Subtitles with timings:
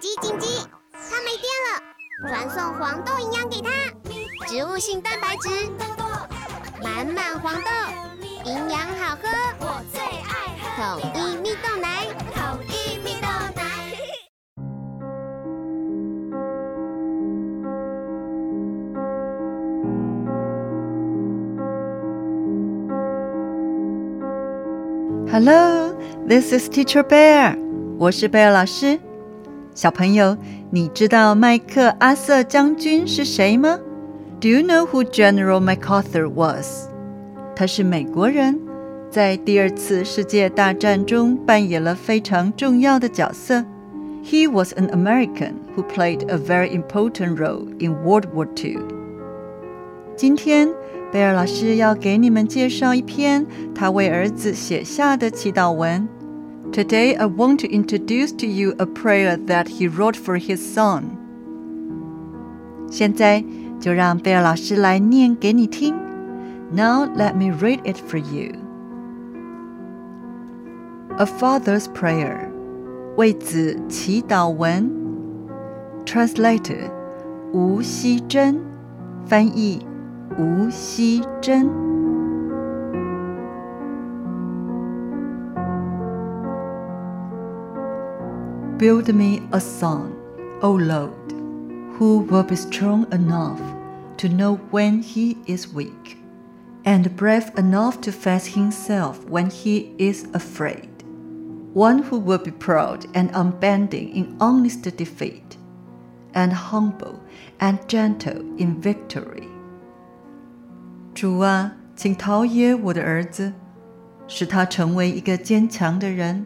[0.00, 0.46] 紧急紧急！
[0.92, 1.82] 它没电了，
[2.28, 3.68] 传送黄豆营养给它，
[4.46, 5.48] 植物性蛋白质，
[6.80, 7.70] 满满黄豆，
[8.44, 13.26] 营养好喝，我最爱喝统一蜜豆奶，统一蜜豆
[13.56, 13.60] 奶。
[25.32, 25.92] Hello,
[26.28, 27.58] this is Teacher Bear.
[27.98, 29.00] 我是贝尔老师。
[29.78, 30.36] 小朋友，
[30.72, 33.78] 你知道麦克阿瑟将军是谁吗
[34.40, 36.88] ？Do you know who General MacArthur was？
[37.54, 38.58] 他是美国人，
[39.08, 43.64] 在第二次世界大战中扮演了非常重要的角色。
[44.24, 48.80] He was an American who played a very important role in World War II.
[50.16, 50.68] 今天，
[51.12, 56.08] 贝尔老师要给你们介绍一篇他为儿子写下的祈祷文。
[56.72, 61.16] Today, I want to introduce to you a prayer that he wrote for his son.
[62.90, 63.44] 现在
[63.80, 65.94] 就让贝尔老师来念给你听。
[66.70, 68.52] Now let me read it for you.
[71.16, 72.48] A Father's Prayer，
[73.16, 74.90] 为子祈祷文。
[76.04, 76.90] Translated，
[77.52, 78.60] 吴奚真，
[79.26, 79.84] 翻译
[80.38, 81.66] 吴奚真。
[88.77, 90.13] Build me a son,
[90.61, 91.31] O Lord,
[91.97, 93.61] who will be strong enough
[94.17, 96.17] to know when he is weak,
[96.85, 100.89] and brave enough to face himself when he is afraid.
[101.73, 105.57] One who will be proud and unbending in honest defeat,
[106.33, 107.19] and humble
[107.59, 109.47] and gentle in victory.
[111.15, 113.53] 主啊，请陶冶我的儿子，
[114.27, 116.45] 使他成为一个坚强的人，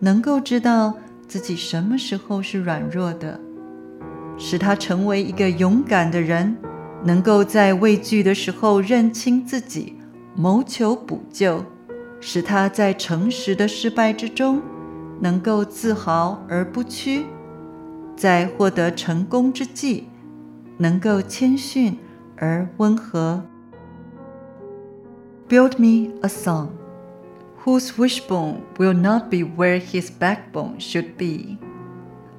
[0.00, 0.96] 能够知道
[1.27, 3.39] 自己什么时候是软弱的，
[4.37, 6.55] 使他成为一个勇敢的人，
[7.03, 9.97] 能够在畏惧的时候认清自己，
[10.35, 11.65] 谋求补救，
[12.21, 14.61] 使他在诚实的失败之中
[15.19, 17.25] 能够自豪而不屈，
[18.15, 20.07] 在获得成功之际
[20.77, 21.97] 能够谦逊
[22.37, 23.43] 而温和。
[25.49, 26.69] Build me a song.
[27.66, 31.58] whose wishbone will not be where his backbone should be,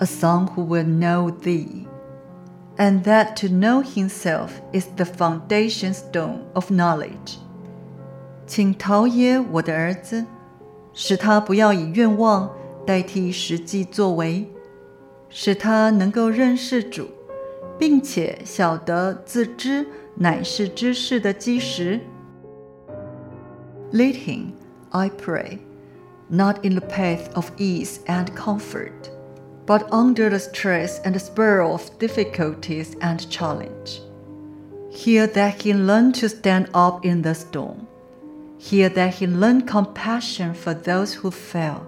[0.00, 1.86] a son who will know thee,
[2.76, 7.38] and that to know himself is the foundation stone of knowledge.
[8.46, 10.24] 请陶冶我的儿子，
[10.92, 12.50] 使他不要以愿望
[12.84, 14.50] 代替实际作为，
[15.28, 17.06] 使他能够认识主，
[17.78, 19.86] 并且晓得自知
[20.16, 22.00] 乃是知识的基石。
[23.92, 24.52] Lead him
[24.92, 25.58] I pray,
[26.28, 29.10] not in the path of ease and comfort,
[29.66, 34.00] but under the stress and spur of difficulties and challenge.
[34.90, 37.86] Here that he learn to stand up in the storm.
[38.58, 41.80] Here that he learn compassion for those who fail.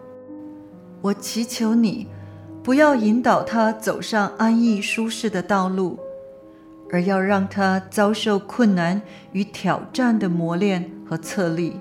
[1.02, 2.08] 我祈求你，
[2.62, 5.98] 不要引导他走上安逸舒适的道路，
[6.90, 11.78] 而要让他遭受困难与挑战的磨练和测力。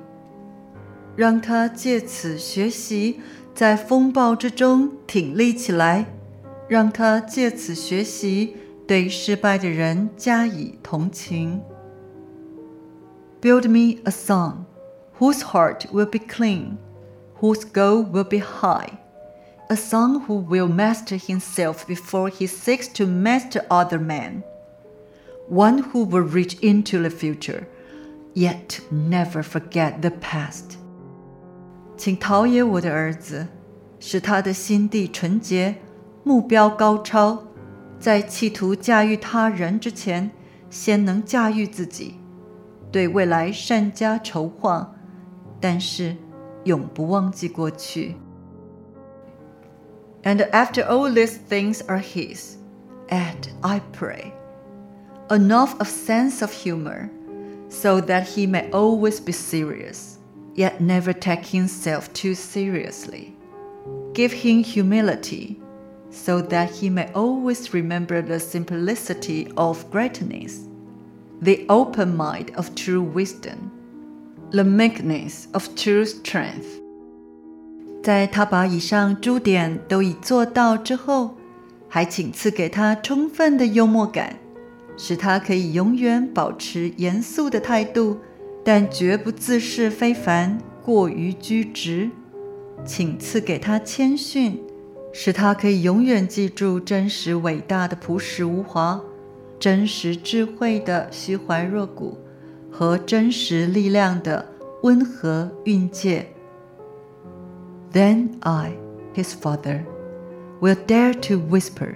[1.18, 3.22] 让他借此学习，
[3.54, 6.06] 在风暴之中挺立起来；
[6.68, 8.56] 让他借此学习，
[8.88, 11.62] 对失败的人加以同情。
[13.42, 14.66] Build me a son,
[15.20, 16.78] whose heart will be clean,
[17.40, 18.98] whose goal will be high,
[19.70, 24.44] a son who will master himself before he seeks to master other men,
[25.50, 27.68] one who will reach into the future,
[28.34, 30.77] yet never forget the past.
[31.98, 33.48] 请陶冶我的儿子，
[34.00, 35.76] 使他的心地纯洁，
[36.24, 37.44] 目标高超，
[38.00, 40.32] 在企图驾驭他人之前，
[40.70, 42.16] 先能驾驭自己，
[42.92, 44.96] 对未来善加筹划，
[45.62, 46.18] 但是
[46.64, 48.16] 永不忘记过去。
[50.24, 52.56] And after all these things are his,
[53.10, 54.32] add, I pray,
[55.28, 57.10] enough of sense of humor,
[57.70, 60.16] so that he may always be serious
[60.58, 63.34] yet never take himself too seriously.
[64.14, 65.58] Give him humility,
[66.12, 70.68] so that he may always remember the simplicity of greatness,
[71.42, 73.72] the open mind of true wisdom,
[74.52, 76.82] the meekness of true strength.
[78.04, 81.36] 在他把以上诸点都已做到之后，
[81.90, 84.38] 还请赐给他充分的幽默感，
[84.98, 88.20] 使他可以永远保持严肃的态度
[88.68, 92.10] 但绝不自视非凡，过于居直，
[92.86, 94.62] 请赐给他谦逊，
[95.12, 99.02] 使他可以永远记住真实伟大的朴实无华，
[99.60, 102.18] 真实智慧的虚怀若谷，
[102.72, 104.46] 和真实力量的
[104.82, 106.28] 温和蕴藉。
[107.92, 108.74] Then I,
[109.14, 109.82] his father,
[110.60, 111.96] will dare to whisper,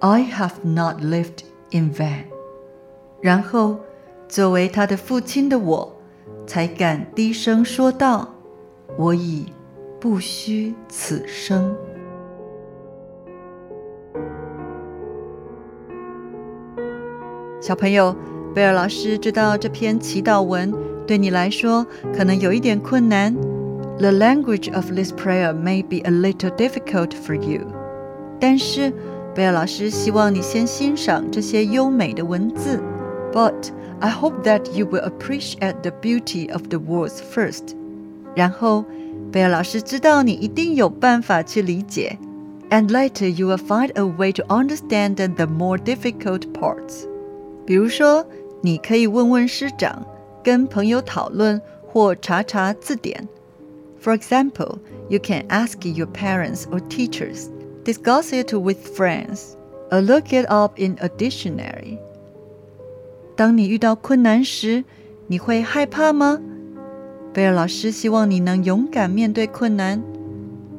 [0.00, 2.24] "I have not lived in vain."
[3.20, 3.80] 然后，
[4.27, 5.97] 作为他的父亲的我，
[6.45, 8.35] 才敢低声说道
[8.97, 9.45] ：“我已
[9.99, 11.75] 不虚此生。”
[17.61, 18.15] 小朋友，
[18.53, 20.73] 贝尔老师知道这篇祈祷文
[21.05, 21.85] 对你来说
[22.15, 23.35] 可能有一点困难。
[23.97, 27.61] The language of this prayer may be a little difficult for you。
[28.39, 28.93] 但是，
[29.33, 32.79] 贝尔老师希望你先欣赏这些优美的文字。
[33.33, 37.74] But I hope that you will appreciate the beauty of the words first。
[38.34, 38.84] 然后，
[39.30, 42.18] 贝尔老师知道你一定有办法去理解。
[42.70, 47.06] And later you will find a way to understand the more difficult parts。
[47.66, 48.26] 比如说，
[48.62, 50.04] 你可以问问师长，
[50.42, 53.28] 跟朋友讨论或查查字典。
[54.02, 54.78] For example,
[55.08, 57.48] you can ask your parents or teachers,
[57.84, 59.54] discuss it with friends,
[59.90, 61.98] or look it up in a dictionary.
[63.37, 64.83] 当你遇到困难时，
[65.27, 66.41] 你会害怕吗？
[67.31, 70.01] 贝尔老师希望你能勇敢面对困难。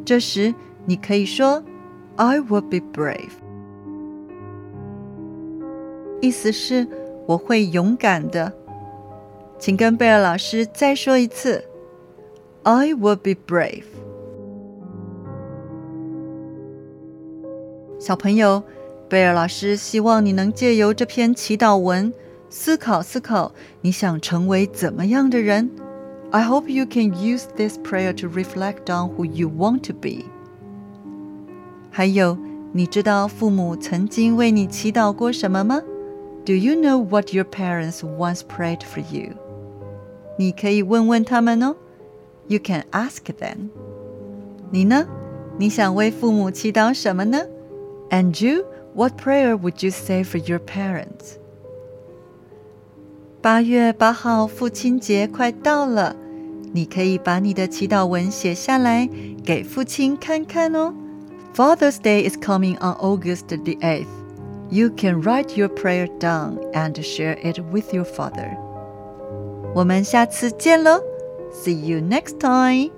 [0.05, 0.53] 这时，
[0.85, 1.63] 你可以说
[2.17, 3.31] ：“I will be brave。”
[6.21, 6.85] 意思是
[7.27, 8.53] 我会勇敢的，
[9.61, 11.63] 请跟贝尔老师再说一次
[12.65, 13.85] ：“I will be brave。”
[18.01, 18.65] 小朋友，
[19.09, 22.13] 贝尔老师希望你能借由这篇祈祷文，
[22.50, 23.52] 思考思考
[23.82, 25.70] 你想成为怎么样的人。
[26.32, 30.26] I hope you can use this prayer to reflect on who you want to be。
[31.92, 32.38] 还有，
[32.72, 35.82] 你知道父母曾经为你祈祷过什么吗？
[36.46, 39.34] Do you know what your parents once prayed for you?
[40.38, 41.76] 你可以问问他们哦。
[42.48, 43.70] You can ask them.
[44.72, 45.08] 你呢？
[45.58, 47.46] 你想为父母祈祷什么呢？
[48.10, 48.66] And you,
[48.96, 51.38] what prayer would you say for your parents?
[53.41, 56.17] 八月八号父亲节快到了，
[56.73, 59.09] 你可以把你的祈祷文写下来
[59.45, 60.93] 给父亲看看哦。
[61.55, 64.09] Father's Day is coming on August the eighth.
[64.71, 68.57] You can write your prayer down and share it with your father.
[69.73, 71.01] 我们下次见喽
[71.53, 72.98] ！See you next time.